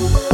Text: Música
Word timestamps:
Música 0.00 0.29